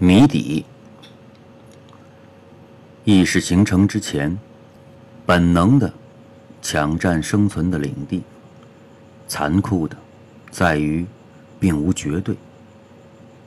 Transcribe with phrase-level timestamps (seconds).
[0.00, 0.64] 谜底。
[3.04, 4.38] 意识形成之前，
[5.26, 5.92] 本能的
[6.62, 8.22] 抢占生存的领地，
[9.26, 9.96] 残酷的
[10.52, 11.04] 在于
[11.58, 12.36] 并无绝对，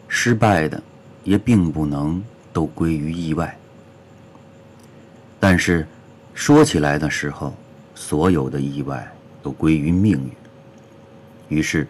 [0.10, 0.84] 失败的
[1.24, 2.22] 也并不能
[2.52, 3.58] 都归于意外。
[5.40, 5.88] 但是
[6.34, 7.56] 说起来的时候，
[7.96, 9.10] 所有的意外
[9.42, 11.58] 都归于命运。
[11.58, 11.88] 于是，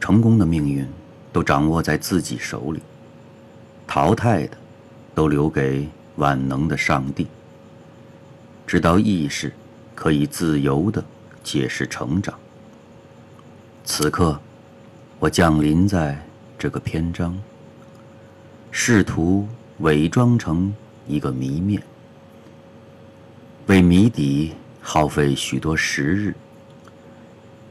[0.00, 0.88] 成功的命运
[1.30, 2.80] 都掌握在自己手里，
[3.94, 4.56] 淘汰的
[5.14, 7.26] 都留给万能的上帝。
[8.66, 9.52] 直到意识
[9.94, 11.04] 可以自由地
[11.44, 12.34] 解释成长。
[13.84, 14.40] 此刻，
[15.18, 16.18] 我降临在
[16.58, 17.38] 这个篇章，
[18.70, 19.46] 试图
[19.80, 20.74] 伪装成
[21.06, 21.82] 一个谜面，
[23.66, 26.34] 为谜底耗费许多时日，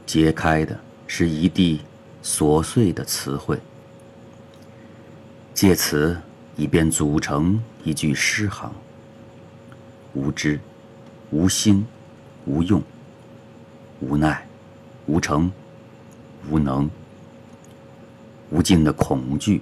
[0.06, 0.80] 揭开的。
[1.08, 1.82] 是一地
[2.24, 3.60] 琐碎的词汇，
[5.62, 6.20] 借此
[6.56, 8.74] 以便组成一句诗行：
[10.16, 10.60] 无知、
[11.30, 11.86] 无心、
[12.46, 12.82] 无用、
[14.00, 14.44] 无奈、
[15.06, 15.52] 无成、
[16.50, 16.90] 无能、
[18.50, 19.62] 无尽的恐惧，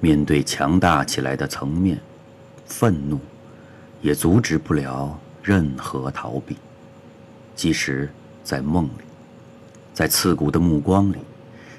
[0.00, 2.00] 面对强大起来的层面，
[2.64, 3.20] 愤怒
[4.00, 6.56] 也阻止不了任何逃避，
[7.54, 8.10] 即使
[8.42, 9.04] 在梦里。
[9.92, 11.18] 在刺骨的目光里，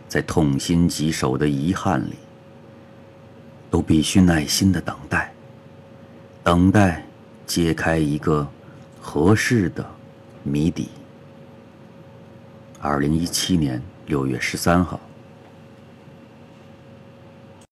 [0.07, 2.13] 在痛心疾首的遗憾里，
[3.77, 5.31] 都必须耐心的等待，
[6.43, 7.05] 等待
[7.45, 8.47] 揭开一个
[8.99, 9.87] 合适的
[10.41, 10.89] 谜底。
[12.81, 14.99] 二零一七年六月十三号。